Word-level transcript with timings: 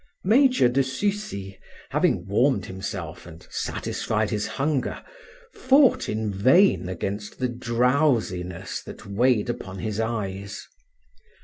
Major 0.23 0.67
de 0.67 0.81
Sucy 0.81 1.59
having 1.91 2.25
warmed 2.25 2.65
himself 2.65 3.27
and 3.27 3.45
satisfied 3.51 4.31
his 4.31 4.47
hunger, 4.47 5.03
fought 5.53 6.09
in 6.09 6.33
vain 6.33 6.89
against 6.89 7.37
the 7.37 7.47
drowsiness 7.49 8.81
that 8.81 9.05
weighed 9.05 9.47
upon 9.47 9.77
his 9.77 9.99
eyes. 9.99 10.65